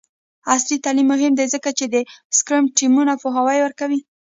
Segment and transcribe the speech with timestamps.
[0.53, 1.95] عصري تعلیم مهم دی ځکه چې د
[2.37, 3.99] سکرم ټیمونو پوهاوی ورکوي.